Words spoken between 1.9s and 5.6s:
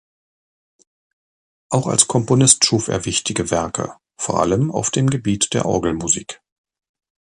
Komponist schuf er wichtige Werke, vor allem auf dem Gebiet